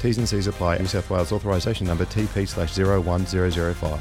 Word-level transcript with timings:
T's 0.00 0.18
and 0.18 0.28
C's 0.28 0.46
apply. 0.46 0.78
New 0.78 0.86
South 0.86 1.08
Wales 1.10 1.32
authorisation 1.32 1.86
number 1.86 2.04
TP 2.04 2.46
slash 2.48 2.76
01005. 2.76 4.00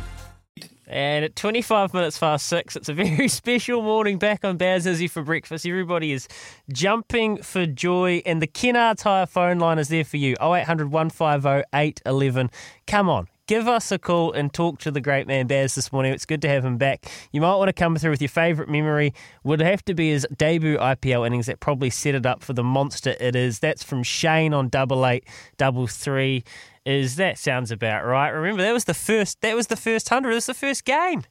And 0.88 1.26
at 1.26 1.35
25 1.35 1.94
minutes 1.94 2.20
past 2.20 2.45
six, 2.45 2.76
it's 2.76 2.90
a 2.90 2.93
very 2.93 3.27
special 3.29 3.82
morning 3.82 4.20
back 4.20 4.46
on 4.46 4.62
Izzy 4.62 5.07
for 5.07 5.24
breakfast. 5.24 5.65
Everybody 5.65 6.12
is 6.12 6.27
jumping 6.71 7.41
for 7.41 7.65
joy, 7.65 8.21
and 8.26 8.41
the 8.41 8.48
Kennards 8.48 9.02
Hire 9.02 9.26
phone 9.26 9.57
line 9.57 9.79
is 9.79 9.87
there 9.87 10.04
for 10.04 10.18
you 10.18 10.35
0800 10.41 10.91
150 10.91 11.63
811. 11.74 12.52
Come 12.85 13.09
on, 13.09 13.27
give 13.48 13.68
us 13.68 13.91
a 13.91 13.99
call 13.99 14.32
and 14.32 14.54
talk 14.54 14.79
to 14.79 14.91
the 14.91 15.01
great 15.01 15.27
man 15.27 15.48
Baz 15.48 15.76
this 15.76 15.91
morning. 15.91 16.13
It's 16.13 16.26
good 16.26 16.41
to 16.41 16.49
have 16.49 16.65
him 16.65 16.77
back. 16.77 17.05
You 17.32 17.41
might 17.41 17.55
want 17.55 17.70
to 17.70 17.74
come 17.74 17.96
through 17.96 18.12
with 18.12 18.21
your 18.21 18.29
favourite 18.29 18.70
memory. 18.70 19.13
Would 19.43 19.60
have 19.60 19.84
to 19.85 19.93
be 19.93 20.10
his 20.10 20.27
debut 20.35 20.77
IPL 20.77 21.26
innings 21.26 21.46
that 21.46 21.60
probably 21.60 21.90
set 21.90 22.15
it 22.15 22.26
up 22.26 22.43
for 22.43 22.54
the 22.54 22.63
monster 22.63 23.15
it 23.20 23.35
is. 23.35 23.60
That's 23.60 23.84
from 23.84 24.04
Shane 24.04 24.54
on 24.54 24.70
double 24.70 25.05
eight, 25.05 25.26
double 25.57 25.87
three. 25.87 26.43
Is 26.85 27.15
that 27.15 27.37
sounds 27.37 27.71
about 27.71 28.05
right? 28.05 28.29
Remember 28.29 28.62
that 28.62 28.74
was 28.74 28.85
the 28.85 28.93
first. 28.93 29.41
That 29.41 29.55
was 29.55 29.68
the 29.68 29.76
first 29.76 30.09
hundred. 30.09 30.32
It 30.32 30.35
was 30.35 30.46
the 30.46 30.54
first 30.54 30.85
game. 30.85 31.24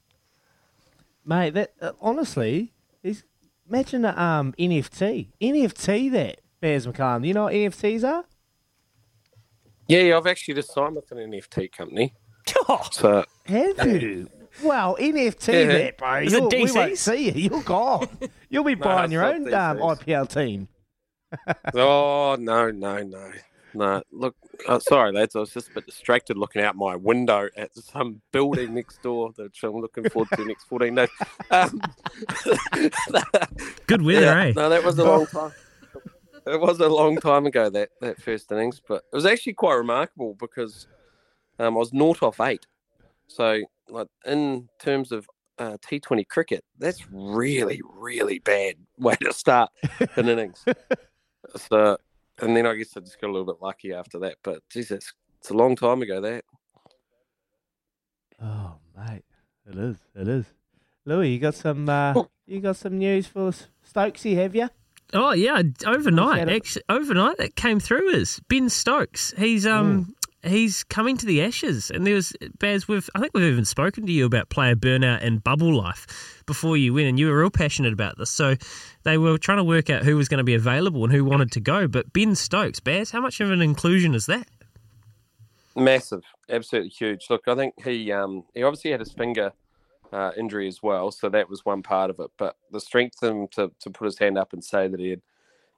Mate, 1.25 1.55
that 1.55 1.73
uh, 1.81 1.93
honestly 2.01 2.73
is 3.03 3.25
imagine 3.69 4.05
a 4.05 4.21
um, 4.21 4.53
NFT. 4.59 5.28
NFT 5.41 6.11
that 6.12 6.41
Baz 6.61 6.87
McCullum. 6.87 7.23
Do 7.23 7.28
you 7.28 7.34
know 7.34 7.45
what 7.45 7.55
NFTs 7.55 8.05
are? 8.06 8.25
Yeah, 9.89 10.01
yeah, 10.01 10.17
I've 10.17 10.27
actually 10.27 10.55
just 10.55 10.73
signed 10.73 10.97
with 10.97 11.11
an 11.13 11.19
NFT 11.19 11.73
company. 11.73 12.15
So 12.93 13.25
Have 13.47 14.03
you? 14.03 14.29
Well, 14.63 14.97
NFT 15.01 15.53
Yeah. 15.53 15.67
that, 15.67 15.99
bro. 15.99 16.15
Is 16.21 16.33
it 16.33 16.37
You'll- 16.37 16.49
We 16.65 16.73
won't 16.73 16.99
see 16.99 17.31
you. 17.31 17.51
You're 17.51 17.63
gone. 17.63 18.09
You'll 18.49 18.65
be 18.65 18.75
No, 18.77 18.85
buying 18.85 19.11
your 19.11 19.25
own 19.25 19.45
not 19.45 19.77
um, 19.77 19.79
IPL 19.79 20.33
team. 20.33 20.69
oh 21.75 22.37
no, 22.39 22.71
no, 22.71 23.03
no, 23.03 23.33
no. 23.75 24.03
Look, 24.12 24.37
uh, 24.69 24.79
sorry, 24.79 25.11
lads. 25.11 25.35
I 25.35 25.41
was 25.41 25.53
just 25.53 25.71
a 25.71 25.73
bit 25.75 25.87
distracted 25.87 26.37
looking 26.37 26.62
out 26.62 26.77
my 26.77 26.95
window 26.95 27.49
at 27.57 27.75
some 27.75 28.21
building 28.31 28.75
next 28.75 29.03
door 29.03 29.33
that 29.37 29.51
I'm 29.65 29.73
looking 29.81 30.09
forward 30.11 30.29
to 30.31 30.37
the 30.37 30.45
next 30.45 30.65
14 30.69 30.95
days. 30.95 31.09
Um, 31.51 31.81
Good 33.87 34.03
weather, 34.03 34.21
yeah, 34.27 34.45
eh? 34.45 34.53
No, 34.55 34.69
that 34.69 34.85
was 34.85 34.99
a 34.99 35.05
long 35.05 35.27
time. 35.27 35.53
It 36.47 36.60
was 36.60 36.78
a 36.81 36.88
long 36.88 37.16
time 37.16 37.47
ago 37.47 37.71
that 37.71 37.91
that 38.00 38.21
first 38.21 38.53
innings, 38.53 38.81
but 38.87 39.03
it 39.12 39.16
was 39.16 39.25
actually 39.25 39.55
quite 39.55 39.75
remarkable 39.75 40.34
because 40.34 40.87
um, 41.59 41.75
I 41.75 41.78
was 41.78 41.93
naught 41.93 42.22
off 42.22 42.41
eight. 42.41 42.66
So, 43.27 43.62
like 43.88 44.09
in 44.27 44.69
terms 44.78 45.10
of 45.10 45.28
uh, 45.59 45.78
T20 45.78 46.28
cricket, 46.28 46.65
that's 46.78 47.06
really, 47.10 47.81
really 47.97 48.41
bad 48.41 48.77
way 48.99 49.16
to 49.22 49.32
start 49.32 49.71
an 50.16 50.28
innings. 50.28 50.65
so, 51.56 51.97
and 52.41 52.56
then 52.56 52.66
I 52.66 52.75
guess 52.75 52.97
I 52.97 53.00
just 53.00 53.21
got 53.21 53.28
a 53.28 53.32
little 53.32 53.47
bit 53.47 53.62
lucky 53.62 53.93
after 53.93 54.19
that. 54.21 54.37
But 54.43 54.62
Jesus, 54.69 55.12
it's 55.38 55.50
a 55.50 55.55
long 55.55 55.76
time 55.76 56.03
ago 56.03 56.21
that. 56.21 56.44
Oh, 58.43 58.75
mate, 58.97 59.25
it 59.66 59.78
is. 59.78 59.97
It 60.15 60.28
is. 60.28 60.47
Louis, 61.06 61.31
you 61.31 61.38
got 61.38 61.55
some. 61.55 61.88
Uh, 61.88 62.25
you 62.47 62.61
got 62.61 62.76
some 62.76 62.99
news 62.99 63.26
for 63.26 63.49
us, 63.49 63.69
Stokesy? 63.91 64.37
Have 64.37 64.55
you? 64.55 64.69
Oh 65.14 65.32
yeah, 65.32 65.62
overnight. 65.86 66.48
Actually, 66.48 66.82
overnight 66.88 67.36
that 67.38 67.54
came 67.54 67.78
through 67.78 68.10
is 68.10 68.41
Ben 68.48 68.69
Stokes. 68.69 69.32
He's 69.38 69.64
um 69.64 70.14
he's 70.42 70.82
coming 70.84 71.16
to 71.16 71.26
the 71.26 71.41
Ashes, 71.42 71.91
and 71.91 72.04
there 72.04 72.14
was 72.14 72.32
Baz. 72.58 72.88
We've 72.88 73.08
I 73.14 73.20
think 73.20 73.32
we've 73.32 73.44
even 73.44 73.64
spoken 73.64 74.06
to 74.06 74.12
you 74.12 74.26
about 74.26 74.48
player 74.48 74.75
burnout 74.75 75.25
and 75.25 75.42
bubble 75.42 75.72
life 75.72 76.42
before 76.47 76.76
you 76.76 76.92
went, 76.92 77.06
and 77.06 77.19
you 77.19 77.28
were 77.28 77.38
real 77.38 77.50
passionate 77.50 77.92
about 77.92 78.19
this. 78.19 78.30
So 78.30 78.56
they 79.04 79.16
were 79.16 79.38
trying 79.38 79.58
to 79.58 79.64
work 79.64 79.88
out 79.88 80.02
who 80.02 80.16
was 80.16 80.28
going 80.28 80.38
to 80.38 80.44
be 80.44 80.54
available 80.54 81.04
and 81.04 81.12
who 81.12 81.25
wanted 81.25 81.52
to 81.52 81.60
go. 81.60 81.86
But 81.86 82.12
Ben 82.12 82.34
Stokes, 82.34 82.81
Baz, 82.81 83.12
how 83.12 83.20
much 83.20 83.41
of 83.41 83.52
an 83.52 83.62
inclusion 83.62 84.14
is 84.16 84.26
that? 84.26 84.48
Massive, 85.76 86.22
absolutely 86.50 86.91
huge. 86.91 87.26
Look, 87.31 87.46
I 87.46 87.54
think 87.54 87.75
he 87.84 88.10
um, 88.10 88.44
he 88.52 88.64
obviously 88.64 88.91
had 88.91 89.00
his 89.00 89.12
finger 89.12 89.52
uh, 90.14 90.30
injury 90.36 90.69
as 90.69 90.82
well, 90.82 91.10
so 91.10 91.28
that 91.28 91.50
was 91.50 91.64
one 91.64 91.82
part 91.82 92.08
of 92.10 92.20
it. 92.20 92.30
But 92.38 92.56
the 92.70 92.80
strength 92.80 93.22
of 93.22 93.30
him 93.34 93.48
to, 93.52 93.72
to 93.80 93.91
put 93.91 94.04
his 94.06 94.19
hand 94.19 94.38
up 94.38 94.52
and 94.52 94.64
say 94.64 94.88
that 94.88 95.00
he 95.00 95.10
had 95.10 95.22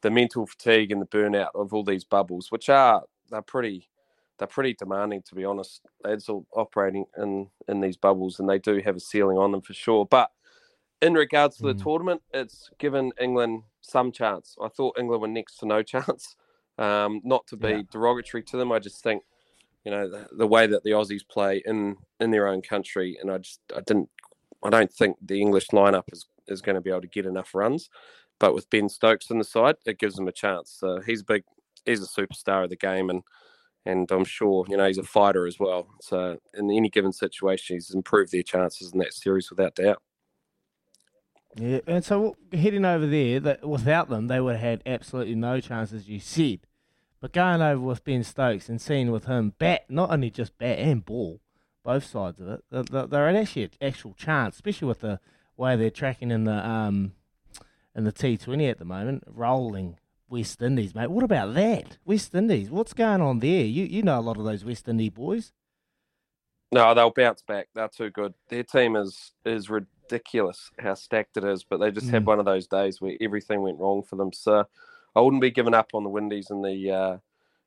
the 0.03 0.11
mental 0.11 0.47
fatigue 0.47 0.93
and 0.93 1.01
the 1.01 1.07
burnout 1.07 1.49
of 1.55 1.73
all 1.73 1.83
these 1.85 2.05
bubbles, 2.05 2.53
which 2.53 2.69
are 2.69 3.03
they're 3.31 3.43
pretty 3.43 3.89
they're 4.39 4.47
pretty 4.47 4.75
demanding 4.75 5.23
to 5.23 5.35
be 5.35 5.45
honest. 5.45 5.81
Lads 6.05 6.29
all 6.29 6.47
operating 6.55 7.07
in 7.17 7.49
in 7.69 7.81
these 7.81 7.97
bubbles, 7.97 8.39
and 8.39 8.49
they 8.49 8.59
do 8.59 8.81
have 8.85 8.97
a 8.97 9.01
ceiling 9.01 9.39
on 9.39 9.53
them 9.53 9.63
for 9.63 9.73
sure. 9.75 10.07
But 10.07 10.31
in 11.03 11.15
regards 11.15 11.59
to 11.59 11.67
the 11.67 11.75
Mm. 11.75 11.83
tournament, 11.83 12.23
it's 12.35 12.71
given 12.79 13.13
England 13.21 13.63
some 13.81 14.13
chance. 14.13 14.57
I 14.63 14.69
thought 14.69 14.99
England 14.99 15.23
were 15.23 15.29
next 15.29 15.57
to 15.59 15.67
no 15.67 15.83
chance. 15.95 16.37
Um, 16.79 17.23
not 17.25 17.47
to 17.49 17.57
be 17.57 17.69
Yeah. 17.71 17.83
derogatory 17.91 18.43
to 18.45 18.57
them, 18.59 18.71
I 18.73 18.79
just 18.81 19.03
think 19.03 19.23
you 19.87 19.93
know 19.93 20.09
the, 20.11 20.27
the 20.33 20.47
way 20.49 20.67
that 20.67 20.83
the 20.83 20.91
Aussies 20.91 21.27
play 21.27 21.63
in 21.65 21.97
in 22.19 22.33
their 22.33 22.49
own 22.49 22.61
country, 22.61 23.17
and 23.21 23.31
I 23.31 23.39
just 23.39 23.61
I 23.75 23.81
didn't 23.87 24.11
I 24.65 24.69
don't 24.69 24.93
think 24.93 25.17
the 25.23 25.41
English 25.41 25.69
lineup 25.69 26.03
is 26.13 26.27
is 26.49 26.61
going 26.61 26.75
to 26.75 26.81
be 26.81 26.91
able 26.91 27.03
to 27.03 27.07
get 27.07 27.25
enough 27.25 27.55
runs. 27.55 27.89
But 28.41 28.53
with 28.53 28.69
Ben 28.69 28.89
Stokes 28.89 29.31
on 29.31 29.39
the 29.39 29.45
side, 29.45 29.77
it 29.87 30.01
gives 30.01 30.19
him 30.19 30.27
a 30.27 30.33
chance. 30.33 30.77
So 30.79 31.01
he's 31.01 31.23
big. 31.23 31.45
He's 31.85 32.03
a 32.03 32.21
superstar 32.21 32.65
of 32.65 32.71
the 32.71 32.77
game, 32.77 33.11
and 33.11 33.23
and 33.87 34.11
I'm 34.11 34.25
sure 34.25 34.67
you 34.69 34.77
know 34.77 34.89
he's 34.89 34.99
a 34.99 35.05
fighter 35.05 35.47
as 35.47 35.61
well. 35.61 35.87
So 36.03 36.37
in 36.55 36.69
any 36.73 36.91
given 36.91 37.13
situation, 37.13 37.77
he's 37.77 37.95
improved 37.95 38.33
their 38.33 38.43
chances 38.43 38.93
in 38.93 38.99
that 38.99 39.15
series 39.15 39.51
without 39.51 39.77
doubt. 39.77 40.03
Yeah, 41.55 41.79
and 41.87 42.05
so 42.05 42.37
heading 42.53 42.85
over 42.85 43.07
there, 43.07 43.39
that 43.39 43.67
without 43.67 44.09
them, 44.09 44.27
they 44.27 44.41
would 44.41 44.57
have 44.57 44.63
had 44.63 44.83
absolutely 44.85 45.37
no 45.37 45.61
chance, 45.61 45.93
as 45.93 46.09
you 46.09 46.19
said. 46.19 46.59
But 47.27 47.33
going 47.33 47.61
over 47.61 47.81
with 47.81 48.05
Ben 48.05 48.23
Stokes 48.23 48.69
and 48.69 48.81
seeing 48.81 49.11
with 49.11 49.25
him 49.25 49.53
bat, 49.59 49.87
not 49.89 50.13
only 50.13 50.31
just 50.31 50.57
bat 50.59 50.79
and 50.79 51.05
ball, 51.05 51.41
both 51.83 52.05
sides 52.05 52.39
of 52.41 52.47
it, 52.47 52.65
they're, 52.71 53.05
they're- 53.09 53.27
an 53.27 53.35
actually 53.35 53.69
actual 53.83 54.13
chance, 54.15 54.55
especially 54.55 54.87
with 54.87 55.01
the 55.01 55.19
way 55.57 55.75
they're 55.75 55.91
tracking 55.91 56.31
in 56.31 56.45
the 56.45 56.53
um 56.65 57.15
in 57.97 58.05
the 58.05 58.13
T 58.13 58.37
Twenty 58.37 58.69
at 58.69 58.79
the 58.79 58.85
moment, 58.85 59.25
rolling 59.27 59.99
West 60.29 60.63
Indies, 60.63 60.95
mate. 60.95 61.11
What 61.11 61.25
about 61.25 61.55
that, 61.55 61.99
West 62.05 62.33
Indies? 62.33 62.71
What's 62.71 62.93
going 62.93 63.21
on 63.21 63.41
there? 63.41 63.65
You 63.65 63.87
you 63.87 64.03
know 64.05 64.21
a 64.21 64.23
lot 64.23 64.37
of 64.37 64.45
those 64.45 64.65
West 64.65 64.87
Indies 64.87 65.11
boys. 65.11 65.53
No, 66.71 66.95
they'll 66.95 67.11
bounce 67.11 67.43
back. 67.43 67.67
They're 67.75 67.89
too 67.89 68.11
good. 68.11 68.35
Their 68.51 68.63
team 68.63 68.95
is 68.95 69.33
is 69.45 69.69
ridiculous 69.69 70.71
how 70.79 70.95
stacked 70.95 71.37
it 71.39 71.43
is, 71.43 71.65
but 71.65 71.79
they 71.79 71.91
just 71.91 72.09
had 72.09 72.23
Mm. 72.23 72.27
one 72.27 72.39
of 72.39 72.45
those 72.45 72.69
days 72.69 73.01
where 73.01 73.17
everything 73.21 73.63
went 73.63 73.81
wrong 73.81 74.05
for 74.05 74.15
them. 74.15 74.33
So 74.33 74.69
I 75.17 75.21
wouldn't 75.21 75.43
be 75.43 75.51
giving 75.51 75.75
up 75.75 75.91
on 75.95 76.05
the 76.05 76.11
Windies 76.11 76.51
in 76.51 76.63
the 76.63 76.91
uh, 76.91 77.19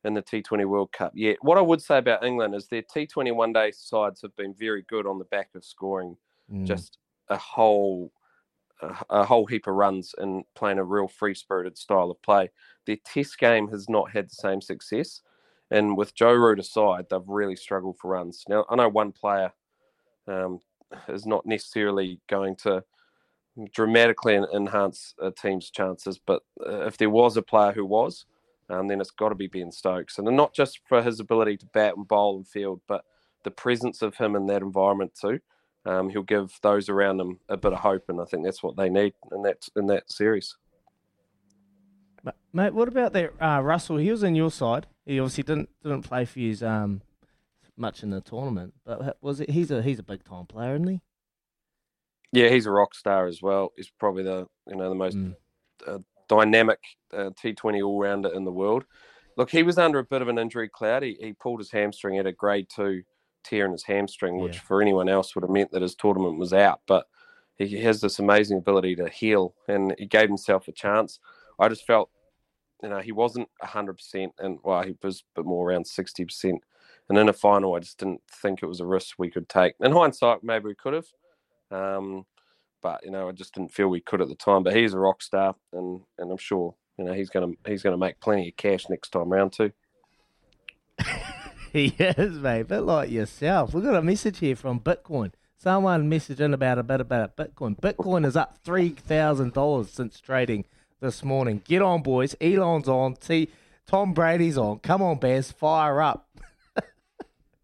in 0.06 0.14
the 0.14 0.22
T20 0.22 0.66
World 0.66 0.92
Cup 0.94 1.12
yet. 1.16 1.38
What 1.42 1.58
I 1.58 1.62
would 1.62 1.82
say 1.82 1.98
about 1.98 2.24
England 2.24 2.56
is 2.56 2.68
their 2.68 2.84
T20 2.84 3.36
one 3.36 3.52
day 3.52 3.72
sides 3.72 4.22
have 4.22 4.36
been 4.38 4.54
very 4.54 4.84
good 4.84 5.06
on 5.06 5.20
the 5.20 5.26
back 5.26 5.50
of 5.56 5.66
scoring 5.66 6.16
Mm. 6.52 6.66
just 6.66 6.98
a 7.28 7.38
whole 7.38 8.12
a, 8.82 8.96
a 9.12 9.26
whole 9.26 9.46
heap 9.46 9.68
of 9.68 9.76
runs 9.76 10.16
and 10.18 10.44
playing 10.56 10.80
a 10.80 10.84
real 10.84 11.08
free 11.08 11.36
spirited 11.36 11.78
style 11.78 12.10
of 12.10 12.22
play. 12.24 12.50
Their 12.88 12.98
Test 13.06 13.38
game 13.38 13.68
has 13.70 13.88
not 13.88 14.10
had 14.12 14.26
the 14.26 14.36
same 14.36 14.62
success, 14.62 15.22
and 15.70 15.96
with 15.98 16.16
Joe 16.16 16.34
Root 16.34 16.60
aside, 16.60 17.06
they've 17.10 17.22
really 17.28 17.56
struggled 17.56 17.98
for 18.00 18.10
runs. 18.12 18.46
Now 18.48 18.66
I 18.70 18.76
know 18.78 18.90
one 18.90 19.12
player 19.12 19.54
um, 20.28 20.60
is 21.08 21.26
not 21.26 21.46
necessarily 21.46 22.20
going 22.28 22.56
to 22.58 22.84
dramatically 23.74 24.40
enhance 24.54 25.14
a 25.22 25.32
team's 25.32 25.70
chances, 25.70 26.20
but 26.20 26.44
uh, 26.66 26.86
if 26.86 26.98
there 26.98 27.10
was 27.10 27.38
a 27.38 27.42
player 27.42 27.72
who 27.72 27.86
was, 27.86 28.26
um, 28.70 28.88
then 28.88 29.02
it's 29.02 29.12
got 29.12 29.30
to 29.30 29.36
be 29.36 29.48
Ben 29.48 29.72
Stokes, 29.72 30.18
and 30.18 30.28
not 30.36 30.54
just 30.54 30.80
for 30.88 31.02
his 31.02 31.20
ability 31.20 31.58
to 31.58 31.66
bat 31.68 31.98
and 31.98 32.08
bowl 32.08 32.38
and 32.38 32.48
field, 32.48 32.82
but 32.88 33.04
the 33.44 33.52
presence 33.52 34.02
of 34.02 34.16
him 34.16 34.36
in 34.36 34.46
that 34.48 34.62
environment 34.62 35.14
too. 35.20 35.40
Um, 35.86 36.10
he'll 36.10 36.24
give 36.24 36.60
those 36.62 36.90
around 36.90 37.22
him 37.22 37.40
a 37.48 37.58
bit 37.58 37.74
of 37.74 37.80
hope, 37.80 38.10
and 38.10 38.20
I 38.20 38.26
think 38.26 38.44
that's 38.44 38.62
what 38.62 38.76
they 38.76 38.90
need 38.90 39.14
in 39.32 39.42
that 39.44 39.68
in 39.76 39.88
that 39.88 40.12
series. 40.12 40.58
But, 42.22 42.36
mate, 42.52 42.74
what 42.74 42.90
about 42.90 43.14
that 43.14 43.34
uh, 43.42 43.62
Russell? 43.62 43.98
He 43.98 44.12
was 44.12 44.22
in 44.22 44.36
your 44.36 44.52
side. 44.52 44.88
He 45.06 45.20
obviously 45.20 45.44
didn't 45.44 45.70
didn't 45.82 46.04
play 46.04 46.26
for 46.26 46.40
you 46.40 46.56
um, 46.68 47.02
much 47.78 48.04
in 48.04 48.10
the 48.10 48.22
tournament, 48.22 48.74
but 48.86 49.18
was 49.22 49.40
it? 49.40 49.50
He's 49.50 49.72
a 49.72 49.82
he's 49.82 50.00
a 50.00 50.04
big 50.04 50.26
time 50.26 50.46
player, 50.46 50.76
isn't 50.76 50.88
he? 50.88 51.02
Yeah, 52.32 52.50
he's 52.50 52.66
a 52.66 52.72
rock 52.72 52.94
star 52.96 53.28
as 53.28 53.42
well. 53.42 53.74
He's 53.76 53.90
probably 54.00 54.24
the 54.24 54.48
you 54.68 54.76
know 54.76 54.90
the 54.90 54.96
most 54.96 55.18
Mm. 55.18 55.36
uh, 55.88 56.00
dynamic 56.28 56.80
uh, 57.14 57.32
T20 57.42 57.84
all 57.86 58.00
rounder 58.00 58.30
in 58.30 58.44
the 58.44 58.52
world. 58.52 58.86
Look, 59.36 59.50
he 59.50 59.64
was 59.64 59.78
under 59.78 60.00
a 60.00 60.04
bit 60.04 60.22
of 60.22 60.28
an 60.28 60.38
injury 60.38 60.70
cloud. 60.70 61.02
He, 61.04 61.18
he 61.20 61.34
pulled 61.34 61.60
his 61.60 61.72
hamstring 61.72 62.18
at 62.20 62.28
a 62.28 62.32
grade 62.32 62.68
two 62.70 63.04
tear 63.44 63.66
in 63.66 63.72
his 63.72 63.84
hamstring, 63.86 64.38
which 64.40 64.56
Yeah. 64.56 64.62
for 64.62 64.82
anyone 64.82 65.10
else 65.10 65.34
would 65.34 65.44
have 65.44 65.50
meant 65.50 65.72
that 65.72 65.82
his 65.82 65.96
tournament 65.96 66.38
was 66.38 66.54
out. 66.54 66.82
But 66.86 67.08
he 67.58 67.82
has 67.82 68.02
this 68.02 68.20
amazing 68.20 68.58
ability 68.58 68.96
to 68.98 69.10
heal, 69.10 69.56
and 69.68 69.96
he 69.98 70.06
gave 70.06 70.28
himself 70.28 70.68
a 70.68 70.72
chance. 70.72 71.20
I 71.58 71.68
just 71.70 71.86
felt, 71.88 72.10
you 72.84 72.90
know, 72.90 73.00
he 73.00 73.12
wasn't 73.12 73.50
hundred 73.62 73.94
percent, 73.96 74.34
and 74.40 74.60
well, 74.64 74.84
he 74.84 74.96
was 75.02 75.22
a 75.22 75.40
bit 75.40 75.46
more 75.46 75.70
around 75.72 75.88
sixty 75.88 76.26
percent. 76.26 76.62
And 77.08 77.18
in 77.18 77.28
a 77.28 77.34
final, 77.34 77.74
I 77.76 77.80
just 77.80 77.98
didn't 77.98 78.22
think 78.32 78.62
it 78.62 78.68
was 78.68 78.82
a 78.82 78.86
risk 78.86 79.16
we 79.18 79.32
could 79.32 79.50
take. 79.50 79.74
In 79.80 79.94
hindsight, 79.94 80.44
maybe 80.44 80.66
we 80.66 80.76
could 80.76 80.94
have. 80.94 81.08
Um, 81.72 82.26
but 82.82 83.04
you 83.04 83.12
know, 83.12 83.28
I 83.30 83.32
just 83.32 83.54
didn't 83.54 83.74
feel 83.74 83.88
we 83.90 84.02
could 84.02 84.22
at 84.22 84.30
the 84.30 84.36
time. 84.36 84.64
But 84.64 84.76
he's 84.76 84.94
a 84.94 85.00
rock 85.00 85.22
star, 85.22 85.56
and 85.74 86.02
and 86.18 86.32
I'm 86.32 86.38
sure 86.38 86.76
you 86.98 87.06
know 87.06 87.14
he's 87.14 87.30
gonna 87.30 87.54
he's 87.68 87.84
gonna 87.84 87.98
make 87.98 88.20
plenty 88.20 88.50
of 88.50 88.58
cash 88.58 88.90
next 88.90 89.10
time 89.10 89.30
round 89.30 89.54
too. 89.54 89.72
He 91.72 91.94
is, 92.00 92.40
mate. 92.40 92.62
A 92.62 92.66
bit 92.66 92.80
like 92.82 93.12
yourself. 93.12 93.74
We've 93.74 93.84
got 93.84 93.96
a 93.96 94.02
message 94.02 94.40
here 94.40 94.56
from 94.56 94.80
Bitcoin. 94.80 95.32
Someone 95.56 96.10
messaged 96.10 96.40
in 96.40 96.54
about 96.54 96.80
a 96.80 96.84
bit 96.84 97.00
about 97.00 97.38
Bitcoin. 97.38 97.80
Bitcoin 97.80 98.26
is 98.26 98.36
up 98.36 98.58
three 98.64 98.90
thousand 98.90 99.54
dollars 99.54 99.92
since 99.92 100.20
trading 100.20 100.66
this 101.00 101.24
morning. 101.24 101.62
Get 101.66 101.82
on, 101.82 102.02
boys. 102.02 102.36
Elon's 102.42 102.90
on. 102.90 103.16
T. 103.16 103.50
Tom 103.86 104.14
Brady's 104.14 104.58
on. 104.58 104.80
Come 104.80 105.02
on, 105.02 105.20
Baz. 105.20 105.52
Fire 105.52 106.02
up. 106.02 106.29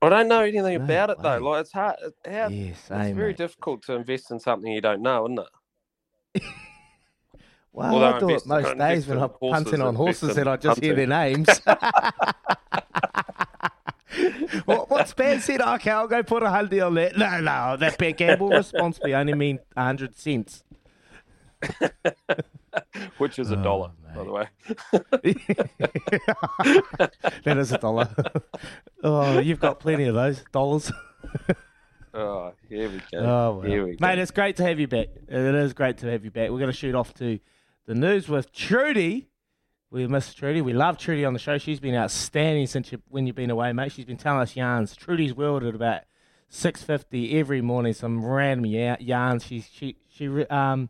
I 0.06 0.10
don't 0.10 0.28
know 0.28 0.42
anything 0.42 0.78
No 0.78 0.84
about 0.84 1.10
it 1.12 1.18
though. 1.22 1.38
Like 1.38 1.62
it's 1.62 1.72
hard. 1.72 1.96
it- 2.02 2.14
How, 2.26 2.48
Yeah, 2.50 2.72
it's 2.72 2.88
very 2.88 3.14
mate. 3.14 3.38
difficult 3.38 3.84
to 3.84 3.94
invest 3.94 4.32
in 4.32 4.40
something 4.40 4.72
you 4.72 4.82
don't 4.82 5.02
know, 5.02 5.26
isn't 5.26 5.40
it? 5.40 6.44
Well, 7.74 7.94
Although 7.94 8.14
I 8.14 8.20
do 8.20 8.30
it 8.30 8.46
most 8.46 8.78
days 8.78 9.08
when 9.08 9.18
I'm 9.20 9.30
punting 9.30 9.82
on 9.82 9.96
horses 9.96 10.38
and 10.38 10.48
I 10.50 10.56
just 10.56 10.82
hear 10.82 10.96
their 10.96 11.08
names. 11.08 11.48
what, 14.66 14.90
what's 14.90 15.14
Ben 15.14 15.40
said? 15.42 15.62
Okay, 15.62 15.92
I'll 15.92 16.08
go 16.08 16.24
put 16.24 16.44
a 16.44 16.50
hundred 16.50 16.82
on 16.82 16.94
that. 16.96 17.18
No, 17.18 17.42
no, 17.42 17.78
that 17.78 17.98
bet 17.98 18.18
gamble 18.18 18.50
responsibly 18.50 19.14
only 19.14 19.34
mean 19.34 19.60
a 19.76 19.84
hundred 19.84 20.18
cents. 20.18 20.64
Which 23.18 23.40
is 23.40 23.52
a 23.52 23.58
Oh, 23.60 23.64
dollar, 23.64 23.92
by 24.16 24.24
the 24.24 24.32
way. 24.32 24.48
that 27.44 27.58
is 27.58 27.72
a 27.72 27.78
dollar. 27.78 28.10
Oh, 29.06 29.40
you've 29.40 29.60
got 29.60 29.80
plenty 29.80 30.06
of 30.06 30.16
those 30.16 30.44
dollars. 30.52 30.92
Oh, 32.18 32.54
here 32.70 32.90
we 32.90 33.02
go. 33.12 33.20
Oh, 33.20 33.56
well. 33.58 33.62
Here 33.64 33.84
we 33.86 33.96
go. 33.98 34.08
Mate, 34.08 34.20
it's 34.20 34.32
great 34.32 34.56
to 34.56 34.64
have 34.64 34.80
you 34.80 34.88
back. 34.88 35.08
It 35.28 35.56
is 35.56 35.74
great 35.74 35.98
to 35.98 36.10
have 36.10 36.24
you 36.24 36.32
back. 36.32 36.50
We're 36.50 36.60
going 36.60 36.72
to 36.72 36.78
shoot 36.78 36.96
off 36.96 37.14
to 37.16 37.40
the 37.88 37.94
news 37.94 38.30
with 38.30 38.54
Trudy. 38.54 39.28
We 39.92 40.08
miss 40.08 40.34
Trudy. 40.34 40.62
We 40.62 40.72
love 40.72 40.98
Trudy 40.98 41.26
on 41.26 41.34
the 41.34 41.40
show. 41.40 41.58
She's 41.58 41.82
been 41.82 41.94
outstanding 41.94 42.68
since 42.68 42.94
you, 42.94 43.02
when 43.10 43.28
you've 43.28 43.36
been 43.36 43.50
away, 43.50 43.74
mate. 43.74 43.92
She's 43.92 44.06
been 44.06 44.16
telling 44.16 44.40
us 44.40 44.56
yarns. 44.56 44.96
Trudy's 44.96 45.34
World 45.34 45.66
at 45.66 45.76
about 45.76 46.04
six 46.48 46.84
fifty 46.84 47.38
every 47.38 47.60
morning. 47.62 47.92
Some 47.92 48.24
random 48.24 48.66
ya- 48.66 48.96
yarns. 49.02 49.46
She 49.46 49.60
she 49.60 49.98
she 50.10 50.28
um, 50.48 50.90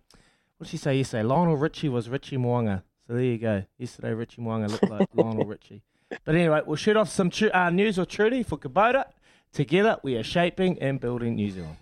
what 0.57 0.65
did 0.65 0.69
she 0.69 0.77
say 0.77 0.95
yesterday? 0.97 1.23
Lionel 1.23 1.57
Richie 1.57 1.89
was 1.89 2.07
Richie 2.07 2.38
Mo'unga. 2.38 2.83
So 3.07 3.13
there 3.13 3.23
you 3.23 3.39
go. 3.39 3.63
Yesterday, 3.79 4.13
Richie 4.13 4.44
Mo'unga 4.44 4.69
looked 4.69 4.89
like 4.89 5.09
Lionel 5.15 5.45
Richie. 5.45 5.81
But 6.23 6.35
anyway, 6.35 6.62
we'll 6.65 6.75
shoot 6.75 6.95
off 6.97 7.09
some 7.09 7.29
tru- 7.29 7.51
uh, 7.53 7.69
news 7.69 8.00
or 8.00 8.06
Trudy 8.06 8.44
for 8.44 8.57
Kubota. 8.57 9.06
Together, 9.53 9.97
we 10.03 10.15
are 10.17 10.23
shaping 10.23 10.79
and 10.81 11.00
building 11.00 11.35
New 11.35 11.50
Zealand. 11.51 11.77